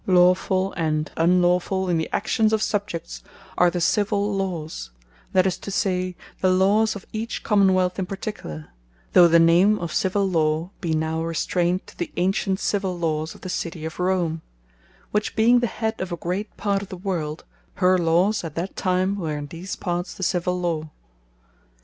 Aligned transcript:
These 0.07 0.13
Rules 0.15 0.31
of 0.31 0.37
Propriety 0.47 0.55
(or 0.55 0.57
Meum 0.57 0.67
and 0.67 0.73
Tuum) 0.73 0.81
and 0.81 0.99
of 0.99 1.09
Good, 1.11 1.15
Evill, 1.15 1.35
Lawfull 1.37 1.43
and 1.45 1.61
Unlawfull 1.61 1.91
in 1.91 1.97
the 1.99 2.09
actions 2.11 2.53
of 2.53 2.61
subjects, 2.63 3.23
are 3.55 3.69
the 3.69 3.81
Civill 3.81 4.33
Lawes, 4.35 4.89
that 5.33 5.45
is 5.45 5.57
to 5.59 5.69
say, 5.69 6.15
the 6.39 6.49
lawes 6.49 6.95
of 6.95 7.05
each 7.13 7.43
Commonwealth 7.43 7.99
in 7.99 8.05
particular; 8.07 8.69
though 9.13 9.27
the 9.27 9.37
name 9.37 9.77
of 9.77 9.93
Civill 9.93 10.27
Law 10.27 10.71
be 10.81 10.95
now 10.95 11.23
restrained 11.23 11.85
to 11.85 11.95
the 11.95 12.11
antient 12.17 12.59
Civill 12.59 12.97
Lawes 12.97 13.35
of 13.35 13.41
the 13.41 13.49
City 13.49 13.85
of 13.85 13.99
Rome; 13.99 14.41
which 15.11 15.35
being 15.35 15.59
the 15.59 15.67
head 15.67 16.01
of 16.01 16.11
a 16.11 16.17
great 16.17 16.57
part 16.57 16.81
of 16.81 16.89
the 16.89 16.97
World, 16.97 17.43
her 17.75 17.95
Lawes 17.99 18.43
at 18.43 18.55
that 18.55 18.75
time 18.75 19.19
were 19.19 19.37
in 19.37 19.45
these 19.45 19.75
parts 19.75 20.15
the 20.15 20.23
Civill 20.23 20.59
Law. 20.59 20.89